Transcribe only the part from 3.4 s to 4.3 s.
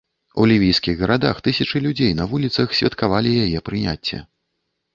яе прыняцце.